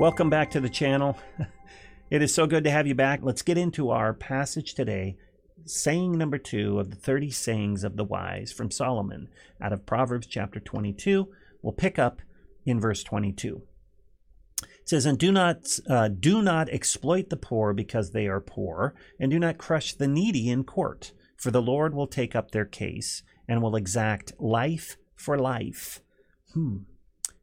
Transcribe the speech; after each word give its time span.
Welcome 0.00 0.30
back 0.30 0.50
to 0.52 0.60
the 0.60 0.70
channel. 0.70 1.18
It 2.10 2.22
is 2.22 2.34
so 2.34 2.46
good 2.46 2.64
to 2.64 2.70
have 2.70 2.86
you 2.86 2.94
back. 2.94 3.20
Let's 3.22 3.42
get 3.42 3.58
into 3.58 3.90
our 3.90 4.14
passage 4.14 4.72
today. 4.72 5.18
Saying 5.66 6.16
number 6.16 6.38
two 6.38 6.80
of 6.80 6.88
the 6.90 6.96
30 6.96 7.30
sayings 7.30 7.84
of 7.84 7.96
the 7.96 8.02
wise 8.02 8.50
from 8.50 8.70
Solomon 8.70 9.28
out 9.60 9.74
of 9.74 9.84
Proverbs 9.84 10.26
chapter 10.26 10.58
22. 10.58 11.28
We'll 11.60 11.74
pick 11.74 11.98
up 11.98 12.22
in 12.64 12.80
verse 12.80 13.04
22. 13.04 13.62
It 14.62 14.88
says, 14.88 15.04
"And 15.04 15.18
do 15.18 15.30
not 15.30 15.78
uh, 15.86 16.08
do 16.08 16.40
not 16.40 16.70
exploit 16.70 17.28
the 17.28 17.36
poor 17.36 17.74
because 17.74 18.10
they 18.10 18.26
are 18.26 18.40
poor, 18.40 18.94
and 19.20 19.30
do 19.30 19.38
not 19.38 19.58
crush 19.58 19.92
the 19.92 20.08
needy 20.08 20.48
in 20.48 20.64
court, 20.64 21.12
for 21.36 21.50
the 21.50 21.62
Lord 21.62 21.94
will 21.94 22.08
take 22.08 22.34
up 22.34 22.50
their 22.50 22.64
case 22.64 23.22
and 23.46 23.62
will 23.62 23.76
exact 23.76 24.32
life 24.40 24.96
for 25.14 25.38
life." 25.38 26.00
Hmm, 26.54 26.78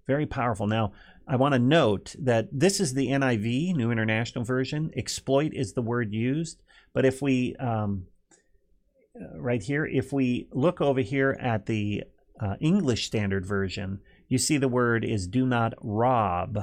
very 0.08 0.26
powerful. 0.26 0.68
Now, 0.68 0.94
I 1.28 1.36
want 1.36 1.54
to 1.54 1.60
note 1.60 2.16
that 2.20 2.48
this 2.52 2.80
is 2.80 2.94
the 2.94 3.08
NIV, 3.08 3.76
New 3.76 3.92
International 3.92 4.46
Version. 4.46 4.92
Exploit 4.96 5.54
is 5.54 5.74
the 5.74 5.82
word 5.82 6.14
used. 6.14 6.62
But 6.94 7.06
if 7.06 7.22
we, 7.22 7.56
um, 7.58 8.06
uh, 9.16 9.40
right 9.40 9.62
here, 9.62 9.86
if 9.86 10.14
we 10.14 10.48
look 10.54 10.80
over 10.80 11.02
here 11.02 11.38
at 11.40 11.66
the 11.66 12.04
uh, 12.40 12.56
English 12.62 13.08
Standard 13.08 13.46
Version, 13.46 14.00
you 14.30 14.38
see 14.38 14.58
the 14.58 14.70
word 14.70 15.04
is 15.04 15.28
do 15.28 15.46
not 15.46 15.74
rob. 15.82 16.60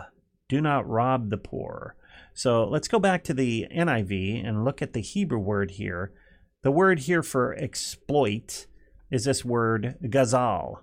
Do 0.48 0.62
not 0.62 0.88
rob 0.88 1.28
the 1.28 1.36
poor. 1.36 1.96
So 2.32 2.64
let's 2.64 2.88
go 2.88 2.98
back 2.98 3.22
to 3.24 3.34
the 3.34 3.66
NIV 3.70 4.46
and 4.46 4.64
look 4.64 4.80
at 4.80 4.94
the 4.94 5.00
Hebrew 5.00 5.38
word 5.38 5.72
here. 5.72 6.12
The 6.62 6.70
word 6.70 7.00
here 7.00 7.22
for 7.22 7.54
exploit 7.54 8.66
is 9.10 9.24
this 9.24 9.44
word 9.44 9.96
gazal. 10.02 10.78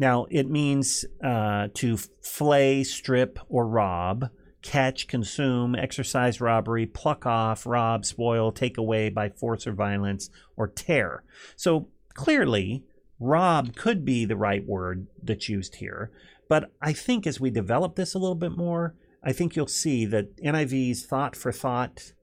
Now, 0.00 0.26
it 0.30 0.48
means 0.48 1.04
uh, 1.22 1.68
to 1.74 1.98
flay, 2.22 2.84
strip, 2.84 3.38
or 3.50 3.68
rob, 3.68 4.30
catch, 4.62 5.06
consume, 5.06 5.74
exercise 5.74 6.40
robbery, 6.40 6.86
pluck 6.86 7.26
off, 7.26 7.66
rob, 7.66 8.06
spoil, 8.06 8.50
take 8.50 8.78
away 8.78 9.10
by 9.10 9.28
force 9.28 9.66
or 9.66 9.72
violence, 9.72 10.30
or 10.56 10.68
tear. 10.68 11.22
So 11.54 11.88
clearly, 12.14 12.82
rob 13.18 13.76
could 13.76 14.06
be 14.06 14.24
the 14.24 14.38
right 14.38 14.66
word 14.66 15.06
that's 15.22 15.50
used 15.50 15.76
here. 15.76 16.10
But 16.48 16.72
I 16.80 16.94
think 16.94 17.26
as 17.26 17.38
we 17.38 17.50
develop 17.50 17.96
this 17.96 18.14
a 18.14 18.18
little 18.18 18.34
bit 18.34 18.56
more, 18.56 18.94
I 19.22 19.32
think 19.34 19.54
you'll 19.54 19.66
see 19.66 20.06
that 20.06 20.40
NIV's 20.42 21.04
thought 21.04 21.36
for 21.36 21.52
thought 21.52 22.14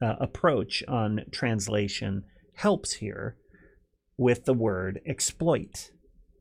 uh, 0.00 0.14
approach 0.18 0.82
on 0.88 1.26
translation 1.32 2.24
helps 2.54 2.94
here 2.94 3.36
with 4.16 4.46
the 4.46 4.54
word 4.54 5.02
exploit 5.04 5.90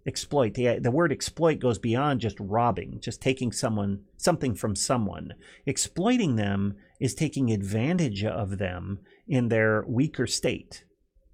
exploit. 0.08 0.54
The, 0.54 0.80
the 0.80 0.92
word 0.92 1.12
exploit 1.12 1.60
goes 1.60 1.80
beyond 1.80 2.22
just 2.22 2.38
robbing 2.40 3.00
just 3.02 3.22
taking 3.22 3.52
someone 3.52 4.02
something 4.18 4.56
from 4.56 4.76
someone. 4.76 5.34
Exploiting 5.66 6.36
them 6.36 6.76
is 7.00 7.16
taking 7.16 7.52
advantage 7.52 8.24
of 8.24 8.58
them 8.58 9.00
in 9.28 9.50
their 9.50 9.84
weaker 9.88 10.28
state. 10.28 10.84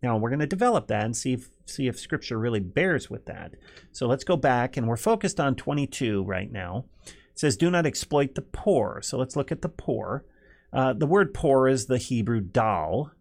Now 0.01 0.17
we're 0.17 0.29
going 0.29 0.39
to 0.39 0.47
develop 0.47 0.87
that 0.87 1.05
and 1.05 1.15
see 1.15 1.33
if 1.33 1.49
see 1.65 1.87
if 1.87 1.99
scripture 1.99 2.39
really 2.39 2.59
bears 2.59 3.09
with 3.09 3.25
that. 3.25 3.53
So 3.91 4.07
let's 4.07 4.23
go 4.23 4.37
back 4.37 4.77
and 4.77 4.87
we're 4.87 4.97
focused 4.97 5.39
on 5.39 5.55
22 5.55 6.23
right 6.23 6.51
now. 6.51 6.85
It 7.05 7.39
says 7.39 7.57
do 7.57 7.69
not 7.69 7.85
exploit 7.85 8.35
the 8.35 8.41
poor. 8.41 9.01
So 9.03 9.17
let's 9.17 9.35
look 9.35 9.51
at 9.51 9.61
the 9.61 9.69
poor. 9.69 10.25
Uh, 10.73 10.93
the 10.93 11.05
word 11.05 11.33
poor 11.33 11.67
is 11.67 11.85
the 11.85 11.97
hebrew 11.97 12.39
dal 12.39 13.11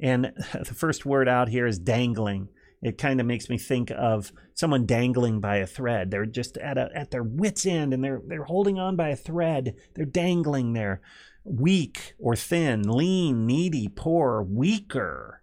and 0.00 0.32
the 0.52 0.74
first 0.74 1.04
word 1.04 1.28
out 1.28 1.48
here 1.48 1.66
is 1.66 1.78
dangling 1.78 2.48
it 2.82 2.96
kind 2.96 3.20
of 3.20 3.26
makes 3.26 3.50
me 3.50 3.58
think 3.58 3.90
of 3.90 4.32
someone 4.54 4.86
dangling 4.86 5.40
by 5.40 5.56
a 5.56 5.66
thread. 5.66 6.10
They're 6.10 6.24
just 6.24 6.56
at 6.58 6.78
a, 6.78 6.88
at 6.94 7.10
their 7.10 7.22
wits 7.22 7.66
end 7.66 7.92
and 7.92 8.02
they're 8.02 8.22
they're 8.26 8.44
holding 8.44 8.78
on 8.78 8.96
by 8.96 9.08
a 9.08 9.16
thread. 9.16 9.74
They're 9.94 10.06
dangling 10.06 10.72
there. 10.72 11.02
Weak 11.44 12.14
or 12.18 12.36
thin, 12.36 12.82
lean, 12.82 13.46
needy, 13.46 13.88
poor, 13.88 14.42
weaker. 14.42 15.42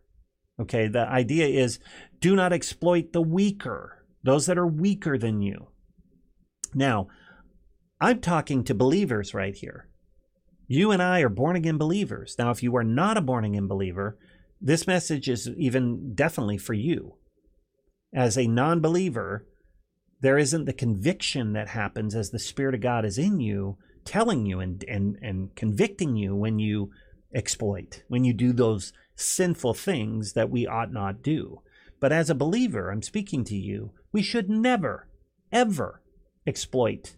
Okay, 0.60 0.88
the 0.88 1.08
idea 1.08 1.48
is 1.48 1.80
do 2.20 2.36
not 2.36 2.54
exploit 2.54 3.14
the 3.14 3.22
weaker, 3.22 4.06
those 4.24 4.48
that 4.48 4.58
are 4.58 4.68
weaker 4.68 5.18
than 5.18 5.42
you. 5.42 5.68
Now, 6.74 7.08
I'm 8.02 8.22
talking 8.22 8.64
to 8.64 8.76
believers 8.76 9.34
right 9.34 9.56
here. 9.56 9.90
You 10.68 10.92
and 10.92 11.02
I 11.02 11.22
are 11.22 11.30
born 11.30 11.56
again 11.56 11.78
believers. 11.78 12.36
Now, 12.38 12.52
if 12.52 12.62
you 12.62 12.76
are 12.76 12.84
not 12.84 13.18
a 13.18 13.22
born 13.22 13.46
again 13.46 13.68
believer, 13.68 14.18
this 14.60 14.86
message 14.86 15.30
is 15.30 15.50
even 15.50 16.14
definitely 16.14 16.58
for 16.58 16.74
you 16.74 17.18
as 18.14 18.38
a 18.38 18.48
non 18.48 18.80
believer, 18.80 19.46
there 20.22 20.38
isn't 20.38 20.66
the 20.66 20.74
conviction 20.74 21.54
that 21.54 21.70
happens 21.70 22.16
as 22.16 22.32
the 22.32 22.40
Spirit 22.40 22.76
of 22.76 22.82
God 22.82 23.06
is 23.06 23.18
in 23.18 23.40
you, 23.40 23.78
telling 24.06 24.46
you 24.46 24.60
and, 24.60 24.84
and, 24.88 25.18
and 25.22 25.56
convicting 25.56 26.16
you 26.16 26.36
when 26.36 26.60
you 26.60 26.92
exploit, 27.34 28.04
when 28.08 28.24
you 28.24 28.34
do 28.34 28.54
those 28.54 28.94
sinful 29.16 29.74
things 29.74 30.34
that 30.34 30.50
we 30.50 30.66
ought 30.66 30.92
not 30.92 31.22
do. 31.22 31.62
But 32.00 32.12
as 32.12 32.30
a 32.30 32.36
believer, 32.36 32.92
I'm 32.92 33.02
speaking 33.02 33.44
to 33.46 33.56
you, 33.56 33.92
we 34.12 34.22
should 34.22 34.50
never, 34.50 35.08
ever 35.52 36.02
exploit 36.46 37.16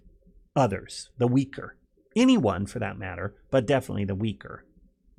others, 0.55 1.09
the 1.17 1.27
weaker. 1.27 1.77
Anyone 2.15 2.65
for 2.65 2.79
that 2.79 2.97
matter, 2.97 3.35
but 3.51 3.67
definitely 3.67 4.05
the 4.05 4.15
weaker. 4.15 4.65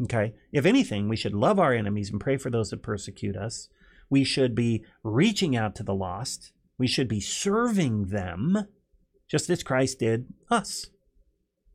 Okay? 0.03 0.35
If 0.53 0.67
anything, 0.67 1.09
we 1.09 1.17
should 1.17 1.35
love 1.35 1.59
our 1.59 1.73
enemies 1.73 2.11
and 2.11 2.21
pray 2.21 2.37
for 2.37 2.51
those 2.51 2.71
that 2.71 2.83
persecute 2.83 3.37
us. 3.37 3.69
We 4.11 4.25
should 4.25 4.55
be 4.55 4.85
reaching 5.03 5.57
out 5.57 5.75
to 5.77 5.83
the 5.83 5.95
lost. 5.95 6.53
We 6.77 6.87
should 6.87 7.09
be 7.09 7.21
serving 7.21 8.07
them 8.07 8.67
just 9.29 9.49
as 9.49 9.63
Christ 9.63 10.01
did 10.01 10.27
us. 10.51 10.91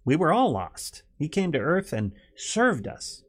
We 0.03 0.15
were 0.15 0.33
all 0.33 0.51
lost. 0.51 1.03
He 1.17 1.29
came 1.29 1.51
to 1.53 1.59
earth 1.59 1.93
and 1.93 2.11
served 2.35 2.87
us. 2.87 3.23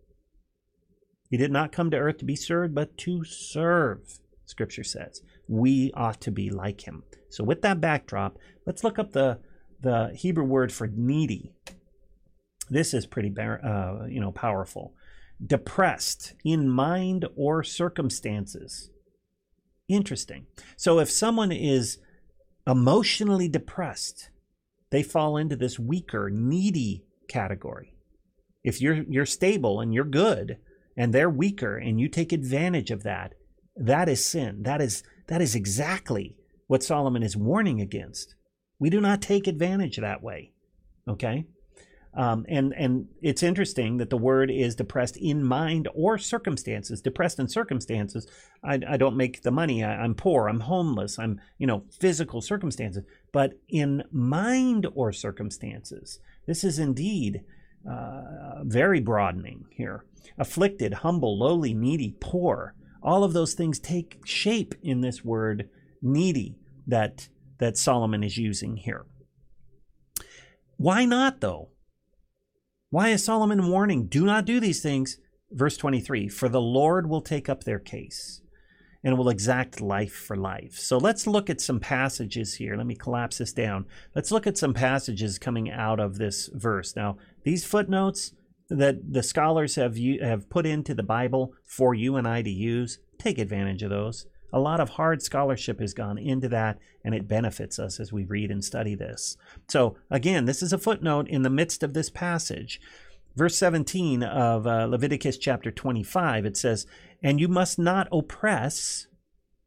He 1.31 1.37
did 1.37 1.51
not 1.51 1.73
come 1.73 1.91
to 1.91 1.97
earth 1.97 2.19
to 2.19 2.25
be 2.25 2.37
served, 2.37 2.75
but 2.75 2.99
to 2.99 3.25
serve, 3.25 4.19
Scripture 4.45 4.85
says. 4.85 5.23
We 5.49 5.93
ought 5.95 6.21
to 6.23 6.31
be 6.31 6.51
like 6.51 6.87
him. 6.87 7.05
So, 7.31 7.45
with 7.45 7.63
that 7.63 7.81
backdrop, 7.81 8.39
let's 8.67 8.85
look 8.85 8.99
up 8.99 9.13
the, 9.13 9.39
the 9.81 10.13
Hebrew 10.15 10.45
word 10.45 10.73
for 10.73 10.87
needy. 10.87 11.53
This 12.69 12.95
is 12.95 13.07
pretty 13.07 13.33
uh, 13.39 14.07
you 14.09 14.21
know, 14.21 14.33
powerful. 14.33 14.95
Depressed 15.45 16.35
in 16.45 16.69
mind 16.69 17.27
or 17.37 17.63
circumstances. 17.63 18.91
Interesting. 19.89 20.47
So 20.77 20.99
if 20.99 21.11
someone 21.11 21.53
is 21.53 21.99
emotionally 22.67 23.49
depressed, 23.49 24.31
they 24.91 25.03
fall 25.03 25.37
into 25.37 25.57
this 25.57 25.79
weaker, 25.79 26.31
needy 26.31 27.05
category. 27.29 27.95
If 28.65 28.81
you're 28.81 29.05
you're 29.09 29.27
stable 29.27 29.81
and 29.81 29.95
you're 29.95 30.05
good 30.05 30.59
and 30.97 31.13
they're 31.13 31.31
weaker 31.31 31.77
and 31.77 32.01
you 32.01 32.09
take 32.09 32.33
advantage 32.33 32.91
of 32.91 33.05
that, 33.05 33.35
that 33.77 34.09
is 34.09 34.25
sin. 34.25 34.63
That 34.63 34.81
is 34.81 35.05
that 35.29 35.41
is 35.41 35.55
exactly 35.55 36.37
what 36.67 36.83
Solomon 36.83 37.23
is 37.23 37.37
warning 37.37 37.81
against. 37.81 38.35
We 38.79 38.91
do 38.91 39.01
not 39.01 39.23
take 39.23 39.47
advantage 39.47 39.97
that 39.97 40.23
way. 40.23 40.53
Okay? 41.09 41.47
Um, 42.17 42.47
and 42.49 42.73
and 42.75 43.09
it's 43.21 43.43
interesting 43.43 43.99
that 43.99 44.09
the 44.09 44.17
word 44.17 44.51
is 44.51 44.75
depressed 44.75 45.19
in 45.19 45.45
mind 45.45 45.87
or 45.95 46.17
circumstances. 46.17 47.03
Depressed 47.03 47.39
in 47.39 47.47
circumstances, 47.47 48.27
I, 48.65 48.81
I 48.89 48.97
don't 48.97 49.19
make 49.19 49.43
the 49.43 49.51
money. 49.51 49.85
I, 49.85 50.03
am 50.03 50.15
poor. 50.15 50.49
I'm 50.49 50.61
homeless. 50.61 51.19
I'm 51.19 51.39
you 51.59 51.67
know 51.67 51.85
physical 52.01 52.41
circumstances. 52.41 53.05
But 53.33 53.53
in 53.69 54.03
mind 54.11 54.87
or 54.95 55.13
circumstances, 55.13 56.19
this 56.47 56.65
is 56.65 56.79
indeed 56.79 57.43
uh, 57.89 58.65
very 58.65 59.01
broadening 59.01 59.67
here. 59.71 60.05
Afflicted, 60.39 60.95
humble, 60.95 61.39
lowly, 61.39 61.75
needy, 61.75 62.17
poor. 62.19 62.75
All 63.03 63.25
of 63.25 63.35
those 63.35 63.53
things 63.53 63.79
take 63.79 64.21
shape 64.25 64.75
in 64.83 65.03
this 65.03 65.23
word 65.23 65.69
needy 66.01 66.57
that 66.87 67.29
that 67.59 67.77
Solomon 67.77 68.25
is 68.25 68.39
using 68.39 68.77
here. 68.77 69.05
Why 70.79 71.05
not 71.05 71.43
though? 71.43 71.69
Why 72.91 73.09
is 73.09 73.25
Solomon 73.25 73.69
warning, 73.69 74.07
do 74.07 74.25
not 74.25 74.45
do 74.45 74.61
these 74.61 74.81
things? 74.81 75.19
Verse 75.51 75.77
23 75.77 76.29
For 76.29 76.49
the 76.49 76.61
Lord 76.61 77.09
will 77.09 77.21
take 77.21 77.49
up 77.49 77.65
their 77.65 77.79
case 77.79 78.43
and 79.03 79.19
will 79.19 79.29
exact 79.29 79.81
life 79.81 80.15
for 80.15 80.37
life. 80.37 80.75
So 80.75 80.97
let's 80.97 81.27
look 81.27 81.51
at 81.51 81.61
some 81.61 81.81
passages 81.81 82.55
here. 82.55 82.77
Let 82.77 82.87
me 82.87 82.95
collapse 82.95 83.39
this 83.39 83.53
down. 83.53 83.87
Let's 84.15 84.31
look 84.31 84.47
at 84.47 84.59
some 84.59 84.75
passages 84.75 85.39
coming 85.39 85.71
out 85.71 86.01
of 86.01 86.19
this 86.19 86.49
verse. 86.53 86.97
Now, 86.97 87.17
these 87.45 87.65
footnotes 87.65 88.33
that 88.69 89.13
the 89.13 89.23
scholars 89.23 89.77
have 89.77 89.97
have 90.21 90.51
put 90.51 90.67
into 90.67 90.95
the 90.95 91.03
Bible 91.03 91.55
for 91.65 91.95
you 91.95 92.17
and 92.17 92.27
I 92.27 92.43
to 92.43 92.51
use, 92.51 92.99
take 93.19 93.39
advantage 93.39 93.83
of 93.83 93.91
those. 93.91 94.27
A 94.53 94.61
lot 94.61 94.81
of 94.81 94.91
hard 94.91 95.23
scholarship 95.23 95.81
has 95.81 95.95
gone 95.95 96.19
into 96.19 96.49
that, 96.49 96.79
and 97.05 97.15
it 97.15 97.29
benefits 97.29 97.79
us 97.79 98.01
as 98.01 98.13
we 98.13 98.25
read 98.25 98.51
and 98.51 98.65
study 98.65 98.95
this. 98.95 99.37
So, 99.69 99.97
again, 100.11 100.45
this 100.45 100.63
is 100.63 100.73
a 100.73 100.79
footnote 100.79 101.29
in 101.29 101.43
the 101.43 101.51
midst 101.51 101.83
of 101.83 101.95
this 101.95 102.11
passage. 102.11 102.81
Verse 103.35 103.57
17 103.59 104.23
of 104.23 104.67
uh, 104.67 104.87
Leviticus 104.87 105.37
chapter 105.37 105.71
25, 105.71 106.47
it 106.47 106.57
says, 106.57 106.87
And 107.23 107.39
you 107.39 107.49
must 107.49 107.79
not 107.79 108.09
oppress, 108.11 109.09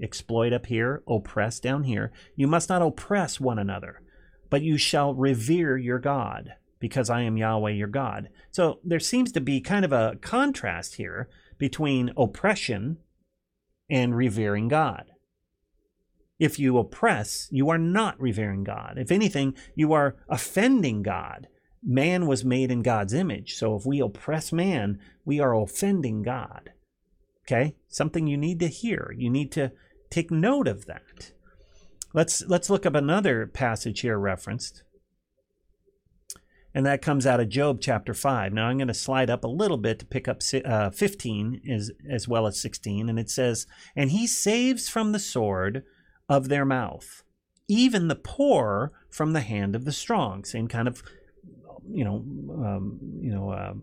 exploit 0.01 0.53
up 0.53 0.65
here, 0.65 1.03
oppress 1.07 1.59
down 1.59 1.83
here. 1.83 2.11
You 2.35 2.47
must 2.47 2.69
not 2.69 2.81
oppress 2.81 3.39
one 3.39 3.59
another, 3.59 4.01
but 4.49 4.63
you 4.63 4.77
shall 4.77 5.13
revere 5.13 5.77
your 5.77 5.99
God. 5.99 6.53
because 6.79 7.09
I 7.09 7.21
am 7.21 7.37
Yahweh 7.37 7.71
your 7.71 7.87
God. 7.87 8.29
So 8.51 8.79
there 8.83 8.99
seems 8.99 9.31
to 9.33 9.41
be 9.41 9.61
kind 9.61 9.85
of 9.85 9.91
a 9.91 10.15
contrast 10.21 10.95
here 10.95 11.27
between 11.57 12.11
oppression 12.17 12.97
and 13.89 14.15
revering 14.15 14.67
God. 14.67 15.11
If 16.39 16.57
you 16.57 16.77
oppress, 16.77 17.49
you 17.51 17.69
are 17.69 17.77
not 17.77 18.19
revering 18.19 18.63
God. 18.63 18.93
If 18.97 19.11
anything, 19.11 19.55
you 19.75 19.91
are 19.93 20.15
offending 20.29 21.03
God. 21.03 21.47
Man 21.83 22.27
was 22.27 22.45
made 22.45 22.71
in 22.71 22.81
God's 22.81 23.13
image. 23.13 23.55
So 23.55 23.75
if 23.75 23.85
we 23.85 23.99
oppress 23.99 24.51
man, 24.51 24.99
we 25.25 25.39
are 25.39 25.53
offending 25.53 26.23
God. 26.23 26.71
Okay? 27.45 27.75
Something 27.87 28.27
you 28.27 28.37
need 28.37 28.59
to 28.59 28.67
hear. 28.67 29.13
You 29.17 29.29
need 29.29 29.51
to 29.53 29.71
take 30.09 30.31
note 30.31 30.67
of 30.67 30.85
that. 30.85 31.31
Let's 32.13 32.41
let's 32.47 32.69
look 32.69 32.85
up 32.85 32.95
another 32.95 33.45
passage 33.45 34.01
here 34.01 34.17
referenced. 34.17 34.83
And 36.73 36.85
that 36.85 37.01
comes 37.01 37.25
out 37.25 37.39
of 37.39 37.49
Job 37.49 37.79
chapter 37.81 38.13
5. 38.13 38.53
Now 38.53 38.67
I'm 38.67 38.77
going 38.77 38.87
to 38.87 38.93
slide 38.93 39.29
up 39.29 39.43
a 39.43 39.47
little 39.47 39.77
bit 39.77 39.99
to 39.99 40.05
pick 40.05 40.27
up 40.27 40.41
uh, 40.65 40.91
15 40.91 41.61
as, 41.69 41.91
as 42.09 42.27
well 42.27 42.45
as 42.45 42.61
16. 42.61 43.09
And 43.09 43.19
it 43.19 43.29
says, 43.29 43.65
And 43.95 44.11
he 44.11 44.27
saves 44.27 44.87
from 44.87 45.11
the 45.11 45.19
sword 45.19 45.83
of 46.27 46.47
their 46.47 46.65
mouth, 46.65 47.23
even 47.67 48.07
the 48.07 48.15
poor 48.15 48.91
from 49.09 49.33
the 49.33 49.41
hand 49.41 49.75
of 49.75 49.85
the 49.85 49.91
strong. 49.91 50.43
Same 50.43 50.67
kind 50.67 50.87
of, 50.87 51.01
you 51.91 52.03
know, 52.03 52.23
um, 52.63 52.99
you 53.19 53.33
know, 53.33 53.49
uh, 53.49 53.73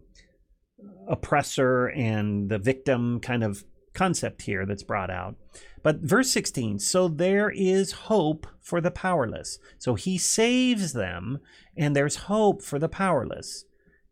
oppressor 1.09 1.87
and 1.87 2.49
the 2.49 2.59
victim 2.59 3.21
kind 3.21 3.43
of 3.43 3.65
concept 3.97 4.43
here 4.43 4.65
that's 4.67 4.83
brought 4.83 5.11
out. 5.11 5.35
But 5.83 6.01
verse 6.01 6.31
16, 6.31 6.79
so 6.79 7.09
there 7.09 7.51
is 7.51 7.93
hope 7.93 8.47
for 8.61 8.81
the 8.81 8.91
powerless. 8.91 9.59
So 9.79 9.95
he 9.95 10.19
saves 10.19 10.93
them, 10.93 11.39
and 11.77 11.97
there's 11.97 12.17
hope 12.17 12.63
for 12.63 12.79
the 12.79 12.89
powerless. 12.89 13.65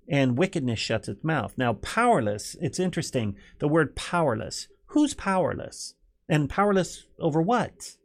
And 0.08 0.38
wickedness 0.38 0.78
shuts 0.78 1.08
its 1.08 1.22
mouth. 1.22 1.54
Now, 1.56 1.75
powerless, 1.75 2.56
it's 2.60 2.78
interesting, 2.78 3.36
the 3.58 3.69
word 3.69 3.94
powerless. 3.94 4.69
Who's 4.86 5.14
powerless? 5.14 5.94
And 6.28 6.48
powerless 6.48 7.04
over 7.19 7.42
what? 7.42 7.96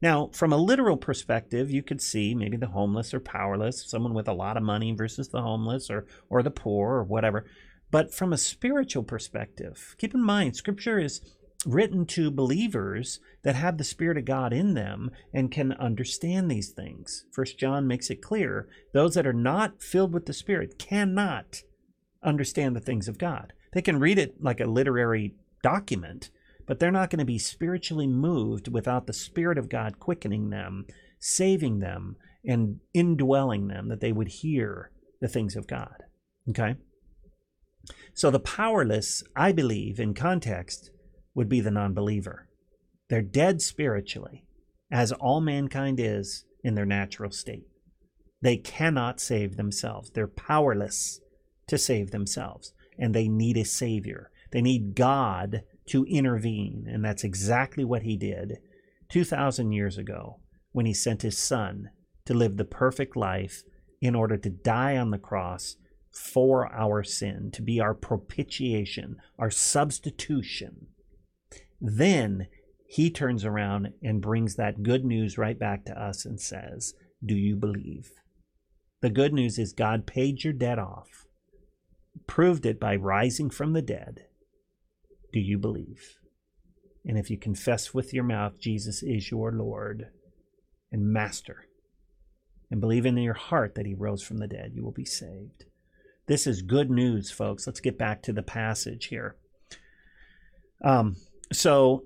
Now, 0.00 0.30
from 0.32 0.52
a 0.52 0.56
literal 0.56 0.96
perspective, 0.96 1.70
you 1.70 1.82
could 1.82 2.00
see 2.00 2.34
maybe 2.34 2.56
the 2.56 2.68
homeless 2.68 3.12
are 3.14 3.20
powerless, 3.20 3.88
someone 3.88 4.14
with 4.14 4.28
a 4.28 4.32
lot 4.32 4.56
of 4.56 4.62
money 4.62 4.92
versus 4.92 5.28
the 5.28 5.42
homeless 5.42 5.90
or, 5.90 6.06
or 6.28 6.42
the 6.42 6.50
poor 6.50 6.94
or 6.94 7.04
whatever. 7.04 7.46
But 7.90 8.12
from 8.12 8.32
a 8.32 8.38
spiritual 8.38 9.02
perspective, 9.02 9.94
keep 9.98 10.14
in 10.14 10.22
mind, 10.22 10.56
Scripture 10.56 10.98
is 10.98 11.20
written 11.66 12.06
to 12.06 12.30
believers 12.30 13.20
that 13.42 13.56
have 13.56 13.78
the 13.78 13.84
Spirit 13.84 14.18
of 14.18 14.24
God 14.24 14.52
in 14.52 14.74
them 14.74 15.10
and 15.32 15.50
can 15.50 15.72
understand 15.72 16.50
these 16.50 16.70
things. 16.70 17.24
First 17.32 17.58
John 17.58 17.86
makes 17.86 18.10
it 18.10 18.22
clear 18.22 18.68
those 18.92 19.14
that 19.14 19.26
are 19.26 19.32
not 19.32 19.82
filled 19.82 20.12
with 20.12 20.26
the 20.26 20.32
Spirit 20.32 20.78
cannot 20.78 21.62
understand 22.22 22.76
the 22.76 22.80
things 22.80 23.08
of 23.08 23.18
God. 23.18 23.52
They 23.72 23.82
can 23.82 23.98
read 23.98 24.18
it 24.18 24.42
like 24.42 24.60
a 24.60 24.66
literary 24.66 25.34
document, 25.62 26.30
but 26.66 26.78
they're 26.78 26.90
not 26.90 27.10
going 27.10 27.18
to 27.18 27.24
be 27.24 27.38
spiritually 27.38 28.06
moved 28.06 28.68
without 28.68 29.06
the 29.06 29.12
Spirit 29.12 29.58
of 29.58 29.68
God 29.68 29.98
quickening 29.98 30.50
them, 30.50 30.86
saving 31.18 31.80
them, 31.80 32.16
and 32.44 32.80
indwelling 32.94 33.68
them, 33.68 33.88
that 33.88 34.00
they 34.00 34.12
would 34.12 34.28
hear 34.28 34.90
the 35.20 35.28
things 35.28 35.56
of 35.56 35.66
God. 35.66 36.04
Okay? 36.48 36.76
So 38.14 38.30
the 38.30 38.40
powerless, 38.40 39.22
I 39.36 39.52
believe, 39.52 39.98
in 40.00 40.14
context, 40.14 40.90
would 41.34 41.48
be 41.48 41.60
the 41.60 41.70
non 41.70 41.94
believer. 41.94 42.48
They're 43.08 43.22
dead 43.22 43.62
spiritually, 43.62 44.44
as 44.90 45.12
all 45.12 45.40
mankind 45.40 45.98
is 46.00 46.44
in 46.62 46.74
their 46.74 46.86
natural 46.86 47.30
state. 47.30 47.66
They 48.42 48.56
cannot 48.56 49.20
save 49.20 49.56
themselves. 49.56 50.10
They're 50.10 50.28
powerless 50.28 51.20
to 51.68 51.78
save 51.78 52.10
themselves, 52.10 52.72
and 52.98 53.14
they 53.14 53.28
need 53.28 53.56
a 53.56 53.64
Savior. 53.64 54.30
They 54.50 54.62
need 54.62 54.94
God 54.94 55.62
to 55.88 56.04
intervene. 56.04 56.86
And 56.88 57.04
that's 57.04 57.24
exactly 57.24 57.84
what 57.84 58.02
he 58.02 58.16
did 58.16 58.58
2,000 59.10 59.72
years 59.72 59.98
ago 59.98 60.40
when 60.72 60.86
he 60.86 60.94
sent 60.94 61.22
his 61.22 61.38
son 61.38 61.90
to 62.26 62.34
live 62.34 62.56
the 62.56 62.64
perfect 62.64 63.16
life 63.16 63.62
in 64.00 64.14
order 64.14 64.36
to 64.36 64.50
die 64.50 64.96
on 64.96 65.10
the 65.10 65.18
cross 65.18 65.76
for 66.18 66.70
our 66.72 67.04
sin, 67.04 67.50
to 67.52 67.62
be 67.62 67.80
our 67.80 67.94
propitiation, 67.94 69.16
our 69.38 69.50
substitution. 69.50 70.88
Then 71.80 72.48
he 72.86 73.10
turns 73.10 73.44
around 73.44 73.92
and 74.02 74.20
brings 74.20 74.56
that 74.56 74.82
good 74.82 75.04
news 75.04 75.38
right 75.38 75.58
back 75.58 75.84
to 75.84 76.00
us 76.00 76.24
and 76.24 76.40
says, 76.40 76.94
Do 77.24 77.34
you 77.34 77.54
believe? 77.54 78.10
The 79.00 79.10
good 79.10 79.32
news 79.32 79.58
is 79.58 79.72
God 79.72 80.06
paid 80.06 80.42
your 80.42 80.52
debt 80.52 80.78
off, 80.78 81.26
proved 82.26 82.66
it 82.66 82.80
by 82.80 82.96
rising 82.96 83.48
from 83.48 83.72
the 83.72 83.82
dead, 83.82 84.26
do 85.32 85.38
you 85.38 85.56
believe? 85.56 86.16
And 87.04 87.16
if 87.16 87.30
you 87.30 87.38
confess 87.38 87.94
with 87.94 88.12
your 88.12 88.24
mouth 88.24 88.58
Jesus 88.58 89.02
is 89.02 89.30
your 89.30 89.52
Lord 89.52 90.08
and 90.90 91.12
Master, 91.12 91.66
and 92.70 92.80
believe 92.80 93.06
in 93.06 93.16
your 93.16 93.34
heart 93.34 93.76
that 93.76 93.86
he 93.86 93.94
rose 93.94 94.22
from 94.22 94.38
the 94.38 94.48
dead, 94.48 94.72
you 94.74 94.82
will 94.82 94.92
be 94.92 95.04
saved. 95.04 95.64
This 96.28 96.46
is 96.46 96.62
good 96.62 96.90
news, 96.90 97.30
folks. 97.30 97.66
Let's 97.66 97.80
get 97.80 97.98
back 97.98 98.22
to 98.22 98.32
the 98.32 98.42
passage 98.42 99.06
here. 99.06 99.36
Um, 100.84 101.16
so, 101.52 102.04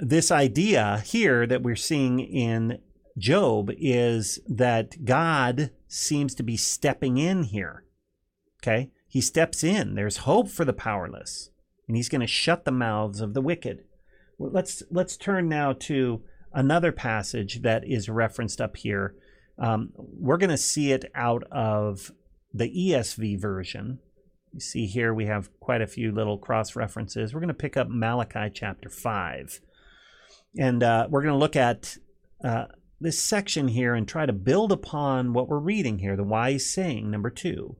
this 0.00 0.32
idea 0.32 1.02
here 1.06 1.46
that 1.46 1.62
we're 1.62 1.76
seeing 1.76 2.18
in 2.18 2.78
Job 3.16 3.70
is 3.78 4.40
that 4.48 5.04
God 5.04 5.70
seems 5.86 6.34
to 6.34 6.42
be 6.42 6.56
stepping 6.56 7.16
in 7.18 7.44
here. 7.44 7.84
Okay? 8.62 8.90
He 9.06 9.20
steps 9.20 9.62
in. 9.62 9.94
There's 9.94 10.18
hope 10.18 10.48
for 10.48 10.64
the 10.64 10.72
powerless 10.72 11.50
and 11.86 11.96
he's 11.96 12.08
going 12.08 12.20
to 12.20 12.26
shut 12.26 12.64
the 12.64 12.72
mouths 12.72 13.20
of 13.20 13.34
the 13.34 13.40
wicked. 13.40 13.84
Let's 14.38 14.82
let's 14.90 15.16
turn 15.16 15.48
now 15.48 15.72
to 15.80 16.22
another 16.52 16.92
passage 16.92 17.62
that 17.62 17.86
is 17.86 18.08
referenced 18.08 18.60
up 18.60 18.76
here. 18.76 19.14
Um, 19.58 19.92
we're 19.96 20.38
going 20.38 20.50
to 20.50 20.56
see 20.56 20.92
it 20.92 21.10
out 21.14 21.44
of 21.52 22.10
the 22.54 22.70
ESV 22.70 23.40
version. 23.40 23.98
You 24.52 24.60
see 24.60 24.86
here 24.86 25.12
we 25.12 25.26
have 25.26 25.50
quite 25.58 25.82
a 25.82 25.86
few 25.86 26.12
little 26.12 26.38
cross 26.38 26.76
references. 26.76 27.34
We're 27.34 27.40
going 27.40 27.48
to 27.48 27.54
pick 27.54 27.76
up 27.76 27.88
Malachi 27.90 28.50
chapter 28.54 28.88
5. 28.88 29.60
And 30.56 30.82
uh, 30.84 31.08
we're 31.10 31.22
going 31.22 31.34
to 31.34 31.38
look 31.38 31.56
at 31.56 31.98
uh, 32.44 32.66
this 33.00 33.20
section 33.20 33.66
here 33.66 33.94
and 33.94 34.06
try 34.06 34.24
to 34.24 34.32
build 34.32 34.70
upon 34.70 35.32
what 35.32 35.48
we're 35.48 35.58
reading 35.58 35.98
here, 35.98 36.16
the 36.16 36.22
wise 36.22 36.70
saying, 36.70 37.10
number 37.10 37.30
two. 37.30 37.76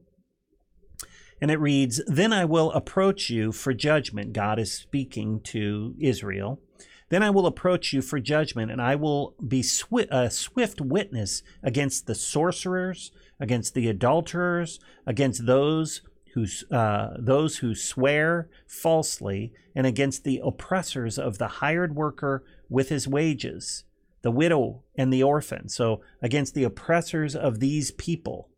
And 1.41 1.49
it 1.49 1.59
reads, 1.59 2.01
Then 2.07 2.33
I 2.33 2.43
will 2.43 2.71
approach 2.71 3.29
you 3.29 3.53
for 3.53 3.73
judgment. 3.73 4.33
God 4.33 4.59
is 4.59 4.73
speaking 4.73 5.39
to 5.45 5.95
Israel. 5.99 6.59
Then 7.09 7.21
I 7.21 7.29
will 7.29 7.45
approach 7.45 7.93
you 7.93 8.01
for 8.01 8.19
judgment, 8.19 8.71
and 8.71 8.81
I 8.81 8.95
will 8.95 9.35
be 9.47 9.61
swi- 9.61 10.07
a 10.09 10.29
swift 10.31 10.81
witness 10.81 11.43
against 11.61 12.07
the 12.07 12.15
sorcerers, 12.15 13.11
against 13.39 13.73
the 13.73 13.87
adulterers, 13.87 14.79
against 15.05 15.45
those 15.45 16.01
who, 16.33 16.45
uh, 16.71 17.15
those 17.19 17.57
who 17.57 17.75
swear 17.75 18.49
falsely, 18.67 19.53
and 19.75 19.85
against 19.85 20.23
the 20.23 20.41
oppressors 20.43 21.19
of 21.19 21.37
the 21.37 21.47
hired 21.47 21.95
worker 21.95 22.43
with 22.69 22.89
his 22.89 23.07
wages, 23.07 23.83
the 24.21 24.31
widow 24.31 24.83
and 24.95 25.13
the 25.13 25.23
orphan. 25.23 25.69
So 25.69 26.01
against 26.21 26.55
the 26.55 26.63
oppressors 26.63 27.35
of 27.35 27.59
these 27.59 27.91
people, 27.91 28.49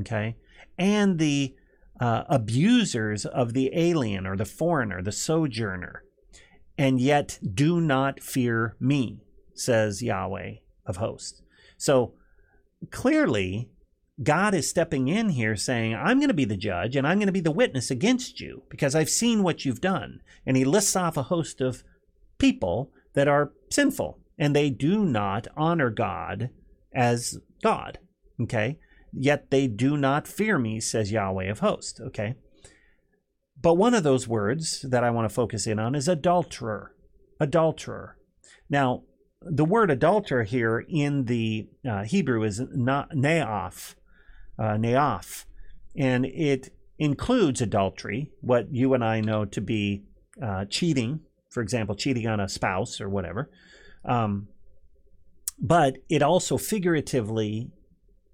okay, 0.00 0.36
and 0.78 1.18
the 1.18 1.54
uh, 2.00 2.24
abusers 2.28 3.24
of 3.24 3.54
the 3.54 3.70
alien 3.74 4.26
or 4.26 4.36
the 4.36 4.44
foreigner, 4.44 5.02
the 5.02 5.10
sojourner, 5.10 6.04
and 6.78 7.00
yet 7.00 7.38
do 7.54 7.80
not 7.80 8.20
fear 8.20 8.76
me, 8.80 9.20
says 9.54 10.02
Yahweh 10.02 10.54
of 10.86 10.96
hosts. 10.96 11.42
So 11.76 12.14
clearly, 12.90 13.68
God 14.22 14.54
is 14.54 14.70
stepping 14.70 15.08
in 15.08 15.30
here 15.30 15.56
saying, 15.56 15.94
I'm 15.94 16.18
going 16.18 16.28
to 16.28 16.34
be 16.34 16.44
the 16.44 16.56
judge 16.56 16.96
and 16.96 17.06
I'm 17.06 17.18
going 17.18 17.26
to 17.26 17.32
be 17.32 17.40
the 17.40 17.50
witness 17.50 17.90
against 17.90 18.40
you 18.40 18.62
because 18.70 18.94
I've 18.94 19.10
seen 19.10 19.42
what 19.42 19.64
you've 19.64 19.80
done. 19.80 20.20
And 20.46 20.56
he 20.56 20.64
lists 20.64 20.96
off 20.96 21.16
a 21.16 21.24
host 21.24 21.60
of 21.60 21.84
people 22.38 22.92
that 23.14 23.28
are 23.28 23.52
sinful 23.70 24.18
and 24.38 24.54
they 24.54 24.70
do 24.70 25.04
not 25.04 25.48
honor 25.56 25.90
God 25.90 26.50
as 26.94 27.38
God. 27.62 27.98
Okay 28.40 28.78
yet 29.12 29.50
they 29.50 29.66
do 29.66 29.96
not 29.96 30.28
fear 30.28 30.58
me, 30.58 30.80
says 30.80 31.12
Yahweh 31.12 31.50
of 31.50 31.60
hosts. 31.60 32.00
Okay. 32.00 32.34
But 33.60 33.74
one 33.74 33.94
of 33.94 34.04
those 34.04 34.28
words 34.28 34.84
that 34.88 35.02
I 35.04 35.10
want 35.10 35.28
to 35.28 35.34
focus 35.34 35.66
in 35.66 35.78
on 35.78 35.94
is 35.94 36.08
adulterer. 36.08 36.94
Adulterer. 37.40 38.16
Now, 38.70 39.02
the 39.40 39.64
word 39.64 39.90
adulterer 39.90 40.44
here 40.44 40.84
in 40.88 41.24
the 41.24 41.68
uh, 41.88 42.04
Hebrew 42.04 42.42
is 42.42 42.60
not 42.72 43.10
neof, 43.12 43.94
uh, 44.58 44.76
neof, 44.76 45.44
and 45.96 46.26
it 46.26 46.72
includes 46.98 47.60
adultery, 47.60 48.32
what 48.40 48.72
you 48.72 48.94
and 48.94 49.04
I 49.04 49.20
know 49.20 49.44
to 49.44 49.60
be 49.60 50.04
uh, 50.42 50.64
cheating, 50.66 51.20
for 51.50 51.62
example, 51.62 51.94
cheating 51.94 52.26
on 52.26 52.40
a 52.40 52.48
spouse 52.48 53.00
or 53.00 53.08
whatever. 53.08 53.50
Um, 54.04 54.48
but 55.60 55.98
it 56.08 56.22
also 56.22 56.56
figuratively 56.56 57.70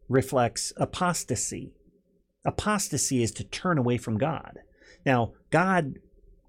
reflects 0.08 0.72
apostasy. 0.76 1.72
Apostasy 2.46 3.22
is 3.22 3.32
to 3.32 3.44
turn 3.44 3.78
away 3.78 3.96
from 3.96 4.18
God. 4.18 4.58
Now, 5.04 5.32
God 5.50 5.98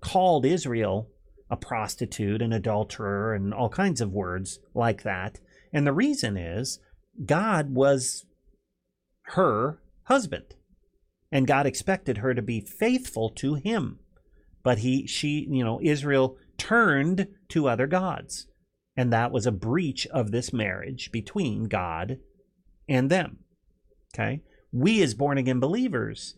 called 0.01 0.45
Israel 0.45 1.09
a 1.50 1.55
prostitute, 1.55 2.41
an 2.41 2.53
adulterer, 2.53 3.33
and 3.33 3.53
all 3.53 3.69
kinds 3.69 4.01
of 4.01 4.12
words 4.12 4.59
like 4.74 5.03
that. 5.03 5.39
And 5.71 5.85
the 5.85 5.93
reason 5.93 6.38
is 6.38 6.79
God 7.24 7.74
was 7.74 8.25
her 9.27 9.79
husband. 10.03 10.55
And 11.31 11.47
God 11.47 11.65
expected 11.65 12.19
her 12.19 12.33
to 12.33 12.41
be 12.41 12.62
faithful 12.62 13.29
to 13.31 13.55
him. 13.55 14.00
But 14.63 14.79
he 14.79 15.05
she, 15.05 15.47
you 15.50 15.63
know, 15.63 15.79
Israel 15.83 16.38
turned 16.57 17.27
to 17.50 17.67
other 17.67 17.88
gods. 17.88 18.47
And 18.95 19.12
that 19.12 19.31
was 19.31 19.45
a 19.45 19.51
breach 19.51 20.07
of 20.07 20.31
this 20.31 20.53
marriage 20.53 21.12
between 21.12 21.65
God 21.65 22.19
and 22.88 23.09
them. 23.09 23.39
Okay? 24.13 24.41
We 24.71 25.01
as 25.03 25.13
born 25.13 25.38
again 25.38 25.59
believers 25.59 26.35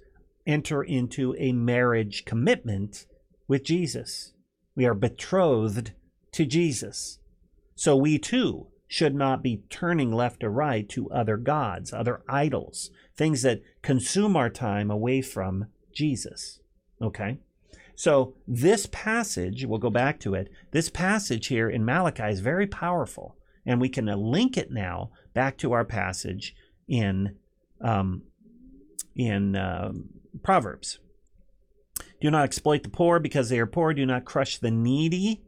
enter 0.47 0.81
into 0.81 1.35
a 1.37 1.51
marriage 1.51 2.25
commitment 2.25 3.05
with 3.47 3.63
Jesus. 3.63 4.33
We 4.75 4.85
are 4.85 4.95
betrothed 4.95 5.91
to 6.31 6.45
Jesus. 6.45 7.19
So 7.75 7.95
we 7.95 8.17
too 8.17 8.67
should 8.87 9.13
not 9.13 9.43
be 9.43 9.63
turning 9.69 10.11
left 10.11 10.43
or 10.43 10.49
right 10.49 10.87
to 10.89 11.11
other 11.11 11.37
gods, 11.37 11.91
other 11.91 12.21
idols, 12.29 12.89
things 13.15 13.41
that 13.41 13.61
consume 13.81 14.35
our 14.35 14.49
time 14.49 14.89
away 14.89 15.21
from 15.21 15.65
Jesus. 15.93 16.59
Okay? 17.01 17.37
So 17.95 18.35
this 18.47 18.87
passage, 18.91 19.65
we'll 19.65 19.79
go 19.79 19.89
back 19.89 20.19
to 20.21 20.35
it, 20.35 20.49
this 20.71 20.89
passage 20.89 21.47
here 21.47 21.69
in 21.69 21.83
Malachi 21.83 22.29
is 22.29 22.39
very 22.39 22.67
powerful. 22.67 23.35
And 23.65 23.81
we 23.81 23.89
can 23.89 24.05
link 24.05 24.55
it 24.55 24.71
now 24.71 25.11
back 25.33 25.57
to 25.57 25.73
our 25.73 25.83
passage 25.83 26.55
in, 26.87 27.35
um, 27.81 28.21
in 29.15 29.57
uh, 29.57 29.91
Proverbs. 30.43 30.99
Do 32.21 32.31
not 32.31 32.45
exploit 32.45 32.83
the 32.83 32.89
poor 32.89 33.19
because 33.19 33.49
they 33.49 33.59
are 33.59 33.67
poor. 33.67 33.93
Do 33.93 34.05
not 34.05 34.25
crush 34.25 34.57
the 34.57 34.71
needy, 34.71 35.41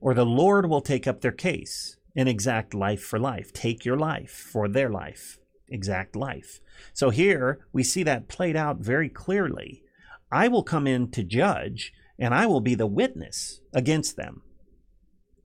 or 0.00 0.14
the 0.14 0.26
Lord 0.26 0.68
will 0.68 0.80
take 0.80 1.06
up 1.06 1.20
their 1.20 1.32
case 1.32 1.96
and 2.16 2.28
exact 2.28 2.74
life 2.74 3.02
for 3.02 3.18
life. 3.18 3.52
Take 3.52 3.84
your 3.84 3.96
life 3.96 4.30
for 4.30 4.68
their 4.68 4.90
life. 4.90 5.38
Exact 5.68 6.14
life. 6.14 6.60
So 6.92 7.10
here 7.10 7.66
we 7.72 7.82
see 7.82 8.02
that 8.02 8.28
played 8.28 8.56
out 8.56 8.78
very 8.78 9.08
clearly. 9.08 9.82
I 10.30 10.48
will 10.48 10.62
come 10.62 10.86
in 10.86 11.10
to 11.12 11.22
judge, 11.22 11.92
and 12.18 12.34
I 12.34 12.46
will 12.46 12.60
be 12.60 12.74
the 12.74 12.86
witness 12.86 13.60
against 13.72 14.16
them. 14.16 14.42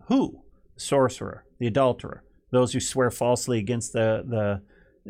Who? 0.08 0.44
The 0.76 0.82
sorcerer, 0.82 1.46
the 1.60 1.68
adulterer, 1.68 2.24
those 2.52 2.74
who 2.74 2.80
swear 2.80 3.12
falsely 3.12 3.60
against 3.60 3.94
the 3.94 4.24
the 4.28 4.62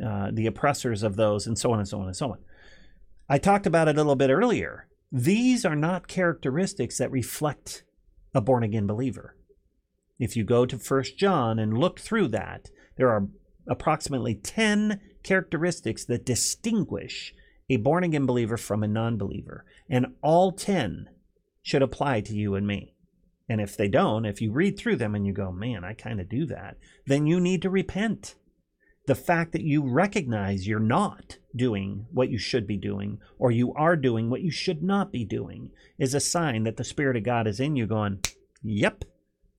uh, 0.06 0.30
the 0.32 0.46
oppressors 0.46 1.04
of 1.04 1.16
those, 1.16 1.48
and 1.48 1.58
so 1.58 1.72
on 1.72 1.80
and 1.80 1.88
so 1.88 2.00
on 2.00 2.08
and 2.08 2.16
so 2.16 2.32
on. 2.32 2.38
I 3.30 3.38
talked 3.38 3.68
about 3.68 3.88
it 3.88 3.96
a 3.96 4.00
little 4.00 4.16
bit 4.16 4.32
earlier. 4.32 4.88
These 5.12 5.64
are 5.64 5.76
not 5.76 6.08
characteristics 6.08 6.98
that 6.98 7.12
reflect 7.12 7.84
a 8.34 8.42
born 8.42 8.64
again 8.64 8.88
believer. 8.88 9.36
If 10.18 10.36
you 10.36 10.44
go 10.44 10.66
to 10.66 10.80
First 10.80 11.18
John 11.18 11.60
and 11.60 11.78
look 11.78 12.00
through 12.00 12.30
that, 12.30 12.70
there 12.98 13.10
are 13.10 13.28
approximately 13.68 14.34
10 14.34 15.00
characteristics 15.22 16.06
that 16.06 16.26
distinguish 16.26 17.34
a 17.70 17.78
born 17.78 18.04
again 18.04 18.26
believer 18.26 18.58
from 18.58 18.84
a 18.84 18.88
non 18.88 19.18
believer. 19.18 19.64
And 19.88 20.16
all 20.24 20.52
10 20.52 21.10
should 21.62 21.84
apply 21.84 22.22
to 22.22 22.34
you 22.34 22.56
and 22.56 22.66
me. 22.66 22.96
And 23.48 23.62
if 23.62 23.78
they 23.78 23.88
don't, 23.88 24.26
if 24.26 24.42
you 24.42 24.52
read 24.52 24.78
through 24.78 24.96
them 24.96 25.14
and 25.14 25.26
you 25.26 25.34
go, 25.34 25.52
man, 25.52 25.84
I 25.84 25.94
kind 25.94 26.20
of 26.20 26.30
do 26.30 26.46
that, 26.48 26.78
then 27.06 27.28
you 27.28 27.40
need 27.40 27.62
to 27.62 27.70
repent 27.70 28.36
the 29.10 29.16
fact 29.16 29.54
that 29.54 29.64
you 29.64 29.82
recognize 29.82 30.68
you're 30.68 30.80
not 30.80 31.40
doing 31.56 32.06
what 32.12 32.30
you 32.30 32.38
should 32.38 32.68
be 32.68 32.78
doing 32.78 33.18
or 33.40 33.50
you 33.50 33.74
are 33.74 33.96
doing 33.96 34.30
what 34.30 34.42
you 34.42 34.52
should 34.52 34.84
not 34.84 35.12
be 35.12 35.26
doing 35.26 35.72
is 35.98 36.14
a 36.14 36.20
sign 36.20 36.64
that 36.64 36.78
the 36.78 36.84
Spirit 36.84 37.18
of 37.18 37.24
God 37.24 37.48
is 37.48 37.60
in 37.60 37.76
you 37.76 37.88
going, 37.88 38.20
Yep, 38.62 39.06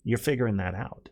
you're 0.04 0.18
figuring 0.18 0.56
that 0.58 0.76
out. 0.76 1.08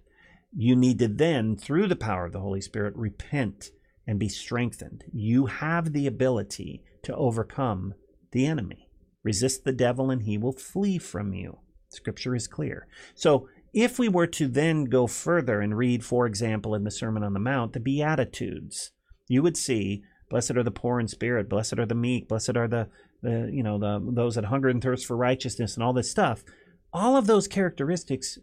You 0.57 0.76
need 0.76 1.00
to 1.00 1.09
then, 1.09 1.57
through 1.57 1.88
the 1.88 1.97
power 1.97 2.26
of 2.26 2.33
the 2.33 2.38
Holy 2.38 2.61
Spirit, 2.61 2.95
repent 2.95 3.73
and 4.07 4.21
be 4.21 4.28
strengthened. 4.28 5.02
You 5.12 5.47
have 5.47 5.92
the 5.92 6.07
ability 6.07 6.85
to 7.02 7.16
overcome 7.16 7.95
the 8.30 8.47
enemy. 8.47 8.88
Resist 9.25 9.64
the 9.64 9.73
devil 9.73 10.12
and 10.12 10.23
he 10.23 10.38
will 10.38 10.52
flee 10.52 10.99
from 10.99 11.35
you. 11.35 11.59
Scripture 11.88 12.37
is 12.37 12.47
clear. 12.47 12.87
So 13.16 13.49
if 13.72 13.98
we 13.98 14.08
were 14.08 14.26
to 14.26 14.48
then 14.48 14.84
go 14.84 15.06
further 15.06 15.60
and 15.60 15.76
read, 15.76 16.04
for 16.04 16.26
example, 16.26 16.75
in 16.75 16.84
the 16.84 16.90
Sermon 16.90 17.22
on 17.22 17.32
the 17.32 17.40
Mount, 17.40 17.72
the 17.72 17.80
Beatitudes, 17.80 18.92
you 19.28 19.42
would 19.42 19.56
see, 19.56 20.02
"Blessed 20.30 20.56
are 20.56 20.62
the 20.62 20.70
poor 20.70 21.00
in 21.00 21.08
spirit, 21.08 21.48
blessed 21.48 21.78
are 21.78 21.87
the 21.87 21.94
meek, 21.94 22.28
blessed 22.28 22.56
are 22.56 22.68
the, 22.68 22.88
the 23.22 23.50
you 23.52 23.62
know 23.62 23.78
the 23.78 24.00
those 24.12 24.34
that 24.34 24.46
hunger 24.46 24.68
and 24.68 24.82
thirst 24.82 25.06
for 25.06 25.16
righteousness, 25.16 25.75
and 25.75 25.82
all 25.82 25.92
this 25.92 26.10
stuff." 26.10 26.44
All 26.92 27.16
of 27.16 27.26
those 27.26 27.46
characteristics 27.46 28.38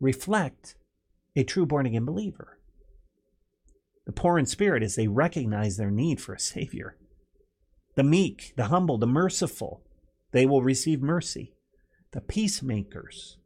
reflect 0.00 0.74
a 1.36 1.44
true 1.44 1.66
born 1.66 1.86
again 1.86 2.04
believer. 2.06 2.58
The 4.06 4.12
poor 4.12 4.38
in 4.38 4.46
spirit 4.46 4.82
is 4.82 4.96
they 4.96 5.08
recognize 5.08 5.76
their 5.76 5.90
need 5.90 6.20
for 6.20 6.34
a 6.34 6.40
savior. 6.40 6.96
The 7.96 8.02
meek, 8.02 8.54
the 8.56 8.64
humble, 8.64 8.96
the 8.96 9.06
merciful, 9.06 9.82
they 10.32 10.46
will 10.46 10.62
receive 10.62 11.02
mercy. 11.02 11.54
The 12.12 12.20
peacemakers, 12.22 13.36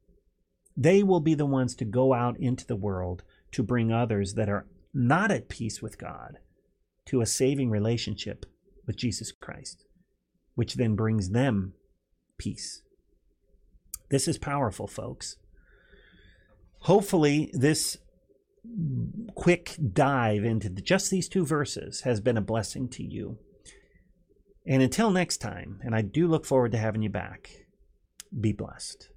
they 0.76 1.02
will 1.02 1.20
be 1.20 1.34
the 1.34 1.46
ones 1.46 1.74
to 1.76 1.84
go 1.84 2.12
out 2.12 2.38
into 2.38 2.66
the 2.66 2.76
world 2.76 3.22
to 3.52 3.62
bring 3.62 3.92
others 3.92 4.34
that 4.34 4.48
are 4.48 4.66
not 4.92 5.30
at 5.30 5.48
peace 5.48 5.80
with 5.80 5.98
God 5.98 6.38
to 7.06 7.20
a 7.20 7.26
saving 7.26 7.70
relationship 7.70 8.46
with 8.86 8.96
Jesus 8.96 9.32
Christ, 9.32 9.84
which 10.54 10.74
then 10.74 10.94
brings 10.94 11.30
them 11.30 11.74
peace. 12.38 12.82
This 14.10 14.28
is 14.28 14.38
powerful, 14.38 14.86
folks. 14.86 15.36
Hopefully, 16.80 17.50
this 17.52 17.98
quick 19.34 19.76
dive 19.92 20.44
into 20.44 20.70
just 20.70 21.10
these 21.10 21.28
two 21.28 21.44
verses 21.44 22.02
has 22.02 22.20
been 22.20 22.36
a 22.36 22.42
blessing 22.42 22.88
to 22.88 23.02
you. 23.02 23.38
And 24.66 24.82
until 24.82 25.10
next 25.10 25.38
time, 25.38 25.80
and 25.82 25.94
I 25.94 26.02
do 26.02 26.26
look 26.26 26.46
forward 26.46 26.72
to 26.72 26.78
having 26.78 27.02
you 27.02 27.10
back, 27.10 27.50
be 28.40 28.52
blessed. 28.52 29.10